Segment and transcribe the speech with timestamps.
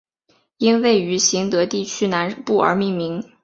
[0.57, 3.23] 因位于行德地区南部而命名。